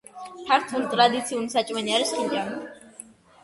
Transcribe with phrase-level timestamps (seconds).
[0.47, 3.09] ქართული ტრადიციული საჭმელი არის ხინკალი